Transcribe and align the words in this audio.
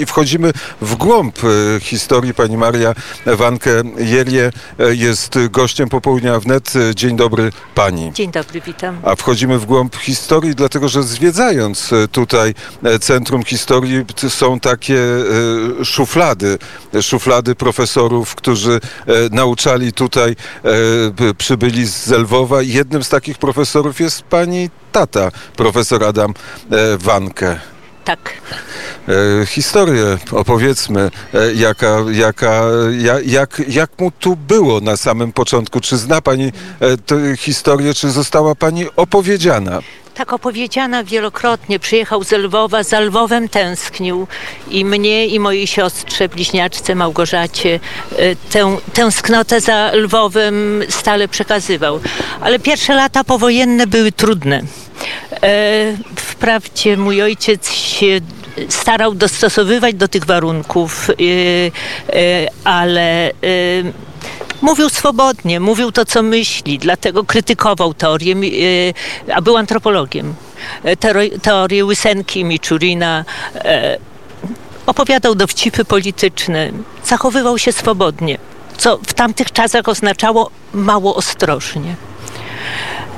I 0.00 0.06
wchodzimy 0.06 0.52
w 0.80 0.94
głąb 0.94 1.38
e, 1.44 1.80
historii. 1.80 2.34
Pani 2.34 2.56
Maria 2.56 2.94
Wankę-Jerje 3.26 4.52
e, 4.78 4.94
jest 4.94 5.38
gościem 5.50 5.88
popołudnia 5.88 6.40
wnet. 6.40 6.72
E, 6.76 6.94
Dzień 6.94 7.16
dobry 7.16 7.52
pani. 7.74 8.12
Dzień 8.12 8.30
dobry, 8.30 8.60
witam. 8.60 9.00
A 9.04 9.16
wchodzimy 9.16 9.58
w 9.58 9.66
głąb 9.66 9.96
historii, 9.96 10.54
dlatego 10.54 10.88
że 10.88 11.02
zwiedzając 11.02 11.92
e, 11.92 12.08
tutaj 12.08 12.54
Centrum 13.00 13.44
Historii 13.44 14.04
są 14.28 14.60
takie 14.60 14.98
szuflady, 15.84 16.58
szuflady 17.02 17.54
profesorów, 17.54 18.34
którzy 18.34 18.80
nauczali 19.30 19.92
tutaj, 19.92 20.36
przybyli 21.38 21.86
z 21.86 22.10
Lwowa. 22.10 22.62
Jednym 22.62 23.04
z 23.04 23.08
takich 23.08 23.38
profesorów 23.38 24.00
jest 24.00 24.22
pani 24.22 24.70
tata, 24.92 25.30
profesor 25.56 26.04
Adam 26.04 26.34
Wankę. 26.98 27.60
Tak. 28.04 28.32
E, 29.10 29.46
historię 29.46 30.18
opowiedzmy, 30.32 31.10
e, 31.34 31.54
jaka, 31.54 31.96
jaka, 32.12 32.64
ja, 32.98 33.14
jak, 33.26 33.62
jak 33.68 33.90
mu 33.98 34.10
tu 34.10 34.36
było 34.36 34.80
na 34.80 34.96
samym 34.96 35.32
początku. 35.32 35.80
Czy 35.80 35.96
zna 35.96 36.20
pani 36.20 36.52
e, 36.80 36.96
tę 36.96 37.36
historię, 37.36 37.94
czy 37.94 38.10
została 38.10 38.54
pani 38.54 38.84
opowiedziana? 38.96 39.80
Tak 40.14 40.32
opowiedziana 40.32 41.04
wielokrotnie. 41.04 41.78
Przyjechał 41.78 42.24
z 42.24 42.32
Lwowa, 42.32 42.82
za 42.82 43.00
Lwowem 43.00 43.48
tęsknił 43.48 44.26
i 44.70 44.84
mnie 44.84 45.26
i 45.26 45.40
mojej 45.40 45.66
siostrze, 45.66 46.28
bliźniaczce 46.28 46.94
Małgorzacie, 46.94 47.80
tę 48.50 48.76
tęsknotę 48.92 49.60
za 49.60 49.92
Lwowem 49.94 50.82
stale 50.88 51.28
przekazywał. 51.28 52.00
Ale 52.40 52.58
pierwsze 52.58 52.94
lata 52.94 53.24
powojenne 53.24 53.86
były 53.86 54.12
trudne. 54.12 54.62
Wprawdzie 56.16 56.96
mój 56.96 57.22
ojciec 57.22 57.72
się 57.72 58.20
starał 58.68 59.14
dostosowywać 59.14 59.94
do 59.94 60.08
tych 60.08 60.24
warunków, 60.24 61.10
e, 61.10 61.14
e, 62.16 62.48
ale 62.64 63.30
e, 63.30 63.32
Mówił 64.62 64.88
swobodnie, 64.88 65.60
mówił 65.60 65.92
to, 65.92 66.04
co 66.04 66.22
myśli, 66.22 66.78
dlatego 66.78 67.24
krytykował 67.24 67.94
teorię, 67.94 68.34
a 69.34 69.42
był 69.42 69.56
antropologiem. 69.56 70.34
E, 70.84 70.96
Teori- 70.96 71.40
Teorię 71.40 71.84
Łysenki, 71.84 72.44
Miczurina. 72.44 73.24
e, 73.54 73.98
Opowiadał 74.86 75.34
dowcipy 75.34 75.84
polityczne, 75.84 76.70
zachowywał 77.04 77.58
się 77.58 77.72
swobodnie, 77.72 78.38
co 78.76 78.98
w 79.06 79.14
tamtych 79.14 79.52
czasach 79.52 79.88
oznaczało 79.88 80.50
mało 80.74 81.16
ostrożnie. 81.16 81.94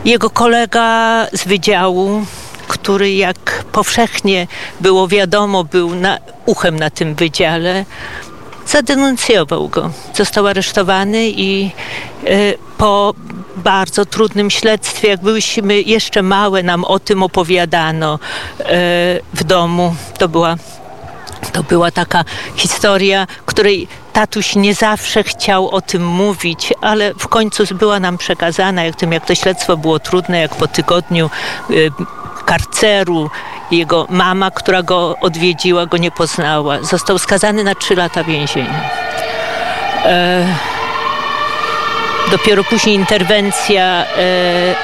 Jego 0.05 0.31
kolega 0.31 1.27
z 1.33 1.44
wydziału, 1.44 2.27
który 2.73 3.15
jak 3.15 3.65
powszechnie 3.73 4.47
było 4.81 5.09
wiadomo, 5.09 5.65
był 5.65 5.95
na, 5.95 6.19
uchem 6.47 6.78
na 6.78 6.91
tym 6.91 7.15
wydziale, 7.15 7.84
zadenuncjował 8.67 9.69
go. 9.69 9.91
Został 10.15 10.47
aresztowany 10.47 11.28
i 11.28 11.70
e, 12.27 12.28
po 12.78 13.15
bardzo 13.56 14.05
trudnym 14.05 14.50
śledztwie, 14.50 15.09
jak 15.09 15.20
byliśmy 15.20 15.83
jeszcze 15.83 16.23
małe, 16.23 16.62
nam 16.62 16.84
o 16.84 16.98
tym 16.98 17.23
opowiadano 17.23 18.15
e, 18.15 18.67
w 19.34 19.45
domu. 19.45 19.95
To 20.19 20.28
była 20.28 20.56
to 21.53 21.62
była 21.62 21.91
taka 21.91 22.25
historia, 22.56 23.27
której 23.47 23.89
tatuś 24.12 24.56
nie 24.56 24.75
zawsze 24.75 25.23
chciał 25.23 25.69
o 25.69 25.81
tym 25.81 26.06
mówić, 26.06 26.73
ale 26.81 27.15
w 27.15 27.28
końcu 27.28 27.75
była 27.75 28.00
nam 28.00 28.19
przekazana, 28.19 28.84
jak 28.84 28.97
tym, 28.97 29.12
jak 29.12 29.27
to 29.27 29.34
śledztwo 29.34 29.77
było 29.77 29.98
trudne, 29.98 30.41
jak 30.41 30.55
po 30.56 30.67
tygodniu 30.67 31.31
y, 31.70 31.91
karceru 32.53 33.31
jego 33.70 34.06
mama, 34.11 34.50
która 34.50 34.83
go 34.83 35.17
odwiedziła, 35.20 35.86
go 35.86 35.97
nie 35.97 36.11
poznała. 36.11 36.83
Został 36.83 37.19
skazany 37.19 37.64
na 37.64 37.75
trzy 37.75 37.94
lata 37.94 38.25
więzienia. 38.25 38.81
E, 40.05 40.47
Dopiero 42.31 42.64
później 42.64 42.94
interwencja 42.94 44.05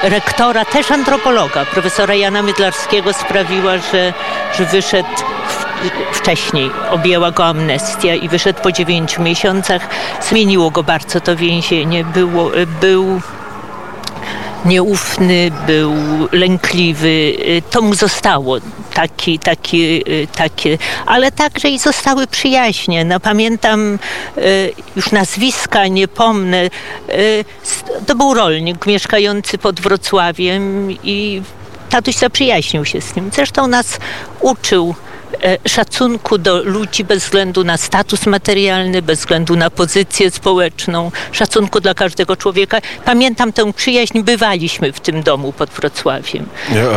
e, 0.03 0.09
rektora, 0.09 0.65
też 0.65 0.91
antropologa, 0.91 1.65
profesora 1.65 2.15
Jana 2.15 2.41
Mydlarskiego 2.41 3.13
sprawiła, 3.13 3.77
że, 3.77 4.13
że 4.57 4.65
wyszedł 4.65 5.09
wcześniej. 6.13 6.71
Objęła 6.89 7.31
go 7.31 7.45
amnestia 7.45 8.15
i 8.15 8.29
wyszedł 8.29 8.61
po 8.61 8.71
dziewięciu 8.71 9.21
miesiącach. 9.21 9.81
Zmieniło 10.21 10.71
go 10.71 10.83
bardzo 10.83 11.21
to 11.21 11.35
więzienie. 11.35 12.03
Było, 12.03 12.51
był 12.81 13.21
nieufny, 14.65 15.51
był 15.67 15.93
lękliwy. 16.31 17.07
Y, 17.07 17.61
To 17.69 17.81
mu 17.81 17.93
zostało. 17.95 18.57
Taki, 18.93 19.39
taki, 19.39 20.09
y, 20.11 20.27
takie, 20.35 20.77
ale 21.05 21.31
także 21.31 21.69
i 21.69 21.79
zostały 21.79 22.27
przyjaźnie. 22.27 23.05
No, 23.05 23.19
pamiętam 23.19 23.99
y, 24.37 24.73
już 24.95 25.11
nazwiska, 25.11 25.87
nie 25.87 26.07
pomnę. 26.07 26.69
To 28.07 28.15
był 28.15 28.33
rolnik 28.33 28.85
mieszkający 28.85 29.57
pod 29.57 29.79
Wrocławiem 29.79 30.91
i 31.03 31.41
tatuś 31.89 32.15
zaprzyjaźnił 32.15 32.85
się 32.85 33.01
z 33.01 33.15
nim. 33.15 33.29
Zresztą 33.33 33.67
nas 33.67 33.99
uczył 34.41 34.95
szacunku 35.67 36.37
do 36.37 36.63
ludzi 36.63 37.03
bez 37.03 37.23
względu 37.23 37.63
na 37.63 37.77
status 37.77 38.25
materialny, 38.25 39.01
bez 39.01 39.19
względu 39.19 39.55
na 39.55 39.69
pozycję 39.69 40.31
społeczną, 40.31 41.11
szacunku 41.31 41.79
dla 41.79 41.93
każdego 41.93 42.35
człowieka. 42.35 42.81
Pamiętam 43.05 43.53
tę 43.53 43.73
przyjaźń, 43.73 44.19
bywaliśmy 44.21 44.93
w 44.93 44.99
tym 44.99 45.23
domu 45.23 45.53
pod 45.53 45.69
Wrocławiem. 45.69 46.45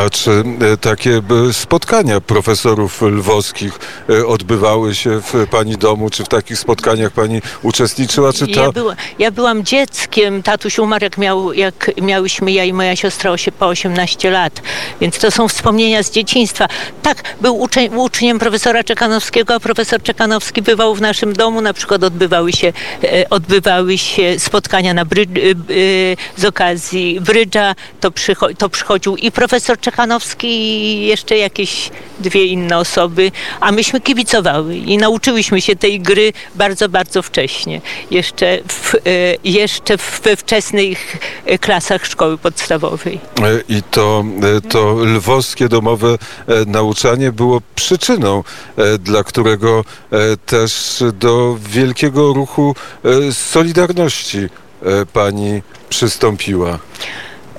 A 0.06 0.10
czy 0.10 0.30
e, 0.30 0.76
takie 0.76 1.16
e, 1.48 1.52
spotkania 1.52 2.20
profesorów 2.20 3.02
lwowskich 3.02 3.78
e, 4.10 4.26
odbywały 4.26 4.94
się 4.94 5.20
w 5.20 5.46
pani 5.50 5.76
domu, 5.76 6.10
czy 6.10 6.24
w 6.24 6.28
takich 6.28 6.58
spotkaniach 6.58 7.12
pani 7.12 7.42
uczestniczyła, 7.62 8.32
czy 8.32 8.46
to... 8.46 8.60
Ja, 8.60 8.72
była, 8.72 8.96
ja 9.18 9.30
byłam 9.30 9.64
dzieckiem, 9.64 10.42
tatuś 10.42 10.78
umarł 10.78 11.04
jak, 11.04 11.18
miał, 11.18 11.52
jak 11.52 11.90
miałyśmy 12.02 12.52
ja 12.52 12.64
i 12.64 12.72
moja 12.72 12.96
siostra 12.96 13.30
osie, 13.30 13.52
po 13.52 13.66
18 13.66 14.30
lat, 14.30 14.62
więc 15.00 15.18
to 15.18 15.30
są 15.30 15.48
wspomnienia 15.48 16.02
z 16.02 16.10
dzieciństwa. 16.10 16.68
Tak, 17.02 17.22
był 17.40 17.60
uczeń, 17.60 17.90
uczniem 18.32 18.38
profesora 18.38 18.84
Czekanowskiego, 18.84 19.54
a 19.54 19.60
profesor 19.60 20.02
Czekanowski 20.02 20.62
bywał 20.62 20.94
w 20.94 21.00
naszym 21.00 21.32
domu, 21.32 21.60
na 21.60 21.72
przykład 21.72 22.04
odbywały 22.04 22.52
się, 22.52 22.72
e, 23.04 23.30
odbywały 23.30 23.98
się 23.98 24.38
spotkania 24.38 24.94
na 24.94 25.02
e, 25.02 25.04
e, 25.04 25.06
z 26.36 26.44
okazji 26.44 27.20
brydża, 27.20 27.74
to, 28.00 28.10
przycho, 28.10 28.48
to 28.58 28.68
przychodził 28.68 29.16
i 29.16 29.32
profesor 29.32 29.80
Czekanowski 29.80 30.48
i 30.48 31.06
jeszcze 31.06 31.36
jakieś 31.36 31.90
dwie 32.22 32.46
inne 32.46 32.78
osoby, 32.78 33.32
a 33.60 33.72
myśmy 33.72 34.00
kibicowały 34.00 34.76
i 34.76 34.96
nauczyłyśmy 34.96 35.60
się 35.60 35.76
tej 35.76 36.00
gry 36.00 36.32
bardzo, 36.54 36.88
bardzo 36.88 37.22
wcześnie. 37.22 37.80
Jeszcze, 38.10 38.58
w, 38.68 38.94
e, 38.94 38.98
jeszcze 39.44 39.96
we 40.24 40.36
wczesnych 40.36 41.16
e, 41.46 41.58
klasach 41.58 42.06
szkoły 42.06 42.38
podstawowej. 42.38 43.20
E, 43.42 43.62
I 43.68 43.82
to, 43.90 44.24
to 44.68 44.94
lwowskie 45.04 45.68
domowe 45.68 46.18
nauczanie 46.66 47.32
było 47.32 47.60
przyczyną, 47.74 48.44
dla 48.98 49.24
którego 49.24 49.84
też 50.46 51.02
do 51.12 51.58
wielkiego 51.70 52.32
ruchu 52.32 52.74
Solidarności 53.32 54.38
pani 55.12 55.62
przystąpiła. 55.88 56.78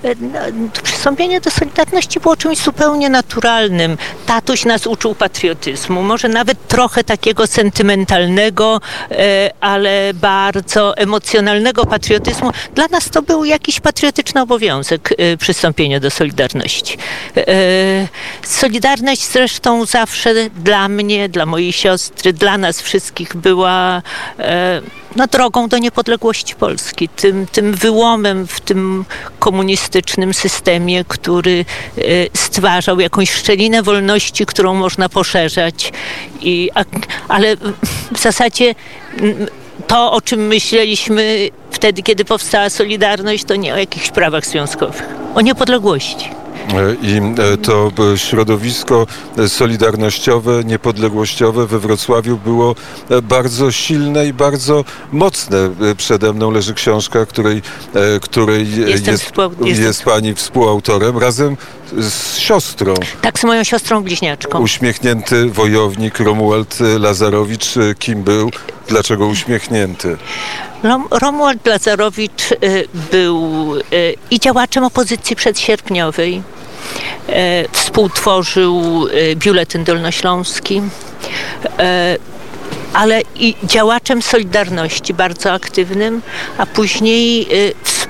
No, 0.03 0.39
Przystąpienie 0.83 1.41
do 1.41 1.51
Solidarności 1.51 2.19
było 2.19 2.37
czymś 2.37 2.57
zupełnie 2.57 3.09
naturalnym. 3.09 3.97
Tatuś 4.25 4.65
nas 4.65 4.87
uczył 4.87 5.15
patriotyzmu, 5.15 6.01
może 6.01 6.29
nawet 6.29 6.67
trochę 6.67 7.03
takiego 7.03 7.47
sentymentalnego, 7.47 8.81
e, 9.11 9.51
ale 9.59 10.13
bardzo 10.13 10.97
emocjonalnego 10.97 11.85
patriotyzmu. 11.85 12.51
Dla 12.75 12.87
nas 12.87 13.09
to 13.09 13.21
był 13.21 13.45
jakiś 13.45 13.79
patriotyczny 13.79 14.41
obowiązek 14.41 15.09
e, 15.17 15.37
przystąpienie 15.37 15.99
do 15.99 16.09
Solidarności. 16.09 16.97
E, 17.37 17.43
Solidarność 18.43 19.31
zresztą 19.31 19.85
zawsze 19.85 20.33
dla 20.49 20.89
mnie, 20.89 21.29
dla 21.29 21.45
mojej 21.45 21.73
siostry, 21.73 22.33
dla 22.33 22.57
nas 22.57 22.81
wszystkich 22.81 23.35
była 23.35 24.01
no, 25.15 25.27
drogą 25.27 25.67
do 25.67 25.77
niepodległości 25.77 26.55
Polski, 26.55 27.09
tym, 27.09 27.47
tym 27.47 27.73
wyłomem 27.73 28.47
w 28.47 28.61
tym 28.61 29.05
komunistycznym 29.39 30.33
systemie, 30.33 31.05
który 31.07 31.65
e, 31.97 32.01
stwarzał 32.33 32.99
jakąś 32.99 33.31
szczelinę 33.31 33.83
wolności, 33.83 34.45
którą 34.45 34.73
można 34.73 35.09
poszerzać. 35.09 35.93
I, 36.41 36.69
a, 36.75 36.83
ale 37.27 37.55
w 38.11 38.19
zasadzie 38.19 38.75
to, 39.87 40.11
o 40.11 40.21
czym 40.21 40.47
myśleliśmy 40.47 41.49
wtedy, 41.71 42.03
kiedy 42.03 42.25
powstała 42.25 42.69
Solidarność, 42.69 43.43
to 43.43 43.55
nie 43.55 43.73
o 43.73 43.77
jakichś 43.77 44.09
prawach 44.09 44.45
związkowych, 44.45 45.03
o 45.35 45.41
niepodległości. 45.41 46.42
I 47.01 47.21
e, 47.53 47.57
to 47.57 47.91
b- 47.91 48.17
środowisko 48.17 49.07
e, 49.37 49.49
solidarnościowe, 49.49 50.63
niepodległościowe 50.63 51.67
we 51.67 51.79
Wrocławiu 51.79 52.37
było 52.45 52.75
e, 53.09 53.21
bardzo 53.21 53.71
silne 53.71 54.27
i 54.27 54.33
bardzo 54.33 54.85
mocne. 55.11 55.57
E, 55.91 55.95
Przede 55.95 56.33
mną 56.33 56.51
leży 56.51 56.73
książka, 56.73 57.25
której, 57.25 57.61
e, 57.93 58.19
której 58.19 58.61
e, 58.61 58.89
Jestem 58.89 59.11
jest, 59.11 59.23
współ- 59.31 59.65
jest 59.65 60.03
pani 60.03 60.33
współautorem 60.35 61.17
razem 61.17 61.57
z 61.97 62.37
siostrą. 62.37 62.93
Tak, 63.21 63.39
z 63.39 63.43
moją 63.43 63.63
siostrą 63.63 64.03
bliźniaczką. 64.03 64.59
Uśmiechnięty 64.59 65.49
wojownik 65.49 66.19
Romuald 66.19 66.77
Lazarowicz. 66.99 67.77
E, 67.77 67.95
Kim 67.95 68.23
był? 68.23 68.51
Dlaczego 68.87 69.27
uśmiechnięty? 69.27 70.17
Rom, 70.83 71.07
Romuald 71.11 71.67
Lazarowicz 71.67 72.51
y, 72.51 72.57
był 73.11 73.75
y, 73.75 74.15
i 74.31 74.39
działaczem 74.39 74.83
opozycji 74.83 75.35
przedsierpniowej. 75.35 76.41
Y, 77.29 77.33
współtworzył 77.71 79.07
Biuletyn 79.35 79.83
Dolnośląski, 79.83 80.81
ale 82.93 83.21
i 83.35 83.55
działaczem 83.63 84.21
Solidarności 84.21 85.13
bardzo 85.13 85.51
aktywnym, 85.51 86.21
a 86.57 86.65
później 86.65 87.47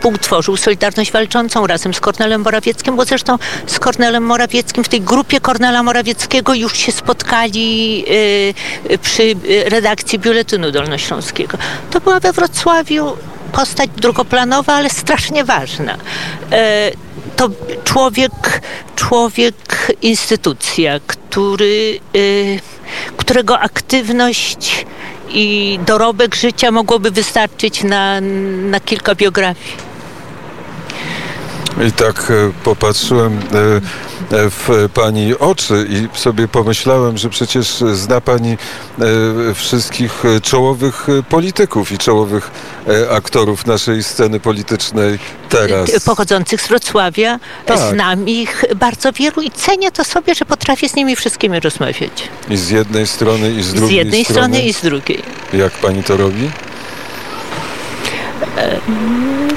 współtworzył 0.04 0.58
Solidarność 0.58 1.12
Walczącą 1.12 1.68
razem 1.68 1.94
z 1.94 2.00
Kornelem 2.00 2.42
Morawieckim, 2.42 2.96
bo 2.96 3.06
zresztą 3.06 3.38
z 3.68 3.80
Kornelem 3.80 4.24
Morawieckim 4.24 4.84
w 4.84 4.90
tej 4.90 5.02
grupie 5.02 5.40
Kornela 5.40 5.84
Morawieckiego 5.84 6.54
już 6.54 6.78
się 6.78 6.92
spotkali 6.92 8.06
y, 8.92 8.98
przy 8.98 9.24
y, 9.24 9.36
redakcji 9.70 10.20
Biuletynu 10.20 10.72
Dolnośląskiego. 10.72 11.58
To 11.92 12.02
była 12.02 12.20
we 12.20 12.32
Wrocławiu 12.32 13.18
postać 13.52 13.90
drugoplanowa, 13.98 14.74
ale 14.74 14.90
strasznie 14.90 15.44
ważna. 15.44 15.98
E, 16.52 16.92
To 17.36 17.50
człowiek, 17.84 18.62
człowiek 18.96 19.92
instytucja, 20.02 21.00
który, 21.08 22.00
y, 22.16 22.60
którego 23.18 23.60
aktywność 23.60 24.86
i 25.30 25.80
dorobek 25.86 26.36
życia 26.36 26.72
mogłoby 26.72 27.12
wystarczyć 27.12 27.84
na, 27.84 28.22
na 28.70 28.80
kilka 28.80 29.16
biografii. 29.16 29.93
I 31.82 31.92
tak 31.92 32.32
e, 32.32 32.52
popatrzyłem 32.64 33.40
e, 34.32 34.38
e, 34.38 34.50
w 34.50 34.90
pani 34.94 35.38
oczy 35.38 35.88
i 35.90 36.18
sobie 36.20 36.48
pomyślałem, 36.48 37.18
że 37.18 37.30
przecież 37.30 37.84
zna 37.94 38.22
pani 38.22 38.58
wszystkich 39.56 40.24
czołowych 40.44 41.08
polityków 41.30 41.92
i 41.92 41.98
czołowych 41.98 42.52
aktorów 43.12 43.66
naszej 43.66 44.04
sceny 44.04 44.40
politycznej 44.40 45.20
teraz. 45.50 46.04
Pochodzących 46.06 46.62
z 46.62 46.68
Wrocławia, 46.68 47.40
Tak. 47.66 47.80
znam 47.94 48.28
ich 48.28 48.66
bardzo 48.76 49.12
wielu 49.12 49.42
i 49.42 49.52
cenię 49.52 49.92
to 49.92 50.04
sobie, 50.04 50.36
że 50.36 50.46
potrafię 50.46 50.90
z 50.90 50.96
nimi 50.96 51.16
wszystkimi 51.16 51.60
rozmawiać. 51.60 52.30
I 52.50 52.58
z 52.58 52.70
jednej 52.70 53.08
strony, 53.08 53.52
i 53.52 53.64
z 53.64 53.68
Z 53.68 53.74
drugiej 53.74 53.98
jednej 53.98 54.26
strony 54.26 54.62
i 54.62 54.74
z 54.74 54.82
drugiej. 54.82 55.24
Jak 55.54 55.74
pani 55.74 56.04
to 56.04 56.18
robi? 56.18 56.50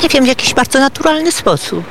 Nie 0.02 0.08
wiem, 0.08 0.24
w 0.24 0.28
jakiś 0.28 0.54
bardzo 0.54 0.78
naturalny 0.78 1.32
sposób. 1.32 1.84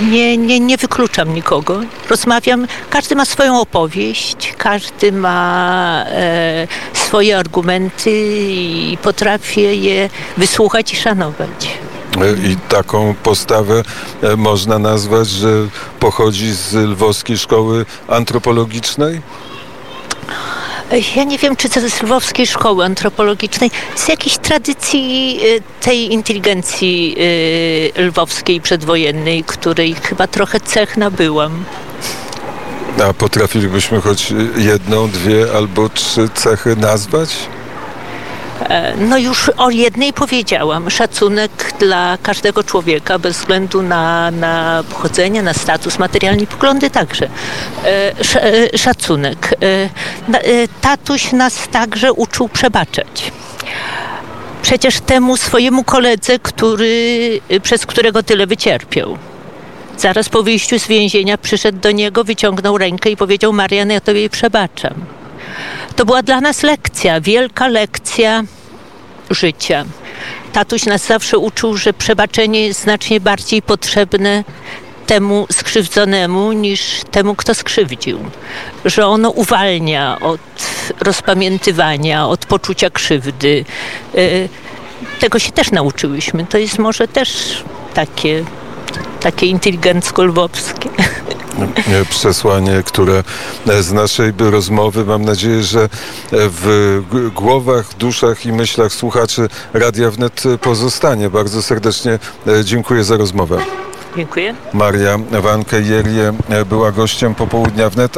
Nie, 0.00 0.36
nie, 0.36 0.60
nie 0.60 0.76
wykluczam 0.76 1.34
nikogo. 1.34 1.80
Rozmawiam, 2.10 2.66
każdy 2.90 3.16
ma 3.16 3.24
swoją 3.24 3.60
opowieść, 3.60 4.54
każdy 4.58 5.12
ma 5.12 6.04
e, 6.08 6.68
swoje 6.92 7.38
argumenty 7.38 8.10
i 8.50 8.98
potrafię 9.02 9.74
je 9.74 10.10
wysłuchać 10.36 10.92
i 10.92 10.96
szanować. 10.96 11.78
E, 12.20 12.48
I 12.50 12.56
taką 12.56 13.14
postawę 13.22 13.82
e, 14.22 14.36
można 14.36 14.78
nazwać, 14.78 15.28
że 15.28 15.48
pochodzi 16.00 16.52
z 16.52 16.74
lwowskiej 16.74 17.38
szkoły 17.38 17.86
antropologicznej? 18.08 19.20
Ja 21.16 21.24
nie 21.24 21.38
wiem, 21.38 21.56
czy 21.56 21.68
to 21.68 21.80
z 21.80 22.02
Lwowskiej 22.02 22.46
Szkoły 22.46 22.84
Antropologicznej, 22.84 23.70
z 23.96 24.08
jakiejś 24.08 24.38
tradycji 24.38 25.38
e, 25.56 25.84
tej 25.84 26.12
inteligencji 26.12 27.16
e, 27.96 28.02
lwowskiej 28.02 28.60
przedwojennej, 28.60 29.44
której 29.44 29.94
chyba 29.94 30.26
trochę 30.26 30.60
cech 30.60 30.96
nabyłam. 30.96 31.64
A 33.04 33.12
potrafilibyśmy 33.12 34.00
choć 34.00 34.32
jedną, 34.56 35.10
dwie 35.10 35.46
albo 35.56 35.88
trzy 35.88 36.28
cechy 36.34 36.76
nazwać? 36.76 37.36
No 38.98 39.18
już 39.18 39.48
o 39.48 39.70
jednej 39.70 40.12
powiedziałam. 40.12 40.90
Szacunek 40.90 41.72
dla 41.78 42.18
każdego 42.22 42.64
człowieka 42.64 43.18
bez 43.18 43.38
względu 43.38 43.82
na, 43.82 44.30
na 44.30 44.84
pochodzenie, 44.90 45.42
na 45.42 45.54
status 45.54 45.98
materialny 45.98 46.46
poglądy 46.46 46.90
także. 46.90 47.28
E, 47.84 48.12
e, 48.72 48.78
Szacunek. 48.78 49.54
E, 49.62 49.66
e, 50.32 50.68
Tatuś 50.80 51.32
nas 51.32 51.68
także 51.68 52.12
uczył 52.12 52.48
przebaczać. 52.48 53.32
Przecież 54.62 55.00
temu 55.00 55.36
swojemu 55.36 55.84
koledze, 55.84 56.38
który, 56.38 57.40
przez 57.62 57.86
którego 57.86 58.22
tyle 58.22 58.46
wycierpiał. 58.46 59.18
Zaraz 59.98 60.28
po 60.28 60.42
wyjściu 60.42 60.78
z 60.78 60.86
więzienia 60.86 61.38
przyszedł 61.38 61.78
do 61.78 61.90
niego, 61.90 62.24
wyciągnął 62.24 62.78
rękę 62.78 63.10
i 63.10 63.16
powiedział: 63.16 63.52
Marian, 63.52 63.90
ja 63.90 64.00
tobie 64.00 64.30
przebaczam. 64.30 64.94
To 65.96 66.04
była 66.04 66.22
dla 66.22 66.40
nas 66.40 66.62
lekcja, 66.62 67.20
wielka 67.20 67.68
lekcja 67.68 68.42
życia. 69.30 69.84
Tatuś 70.52 70.84
nas 70.86 71.06
zawsze 71.06 71.38
uczył, 71.38 71.76
że 71.76 71.92
przebaczenie 71.92 72.66
jest 72.66 72.82
znacznie 72.82 73.20
bardziej 73.20 73.62
potrzebne 73.62 74.44
temu 75.06 75.46
skrzywdzonemu 75.52 76.52
niż 76.52 77.00
temu, 77.10 77.34
kto 77.34 77.54
skrzywdził. 77.54 78.18
Że 78.84 79.06
ono 79.06 79.30
uwalnia 79.30 80.20
od 80.20 80.40
rozpamiętywania, 81.00 82.26
od 82.26 82.46
poczucia 82.46 82.90
krzywdy. 82.90 83.64
Y, 84.14 84.48
Tego 85.20 85.38
się 85.38 85.52
też 85.52 85.70
nauczyłyśmy. 85.70 86.46
To 86.46 86.58
jest 86.58 86.78
może 86.78 87.08
też 87.08 87.28
takie, 87.94 88.44
takie 89.20 89.46
inteligencko-lwowskie. 89.46 90.88
e, 91.62 92.04
przesłanie, 92.04 92.82
które 92.84 93.24
e, 93.68 93.82
z 93.82 93.92
naszej 93.92 94.32
rozmowy, 94.38 95.04
mam 95.04 95.24
nadzieję, 95.24 95.62
że 95.62 95.82
e, 95.82 95.88
w 96.32 97.02
głowach, 97.34 97.94
duszach 97.94 98.46
i 98.46 98.52
myślach 98.52 98.92
słuchaczy 98.92 99.48
Radia 99.72 100.10
Wnet 100.10 100.42
pozostanie. 100.60 101.30
Bardzo 101.30 101.62
serdecznie 101.62 102.18
dziękuję 102.64 103.04
za 103.04 103.16
rozmowę. 103.16 103.58
Dziękuję. 104.16 104.54
Maria 104.72 105.18
Wanke-Jerie 105.18 106.32
e, 106.48 106.64
była 106.64 106.92
gościem 106.92 107.34
popołudnia 107.34 107.90
Wnet. 107.90 108.12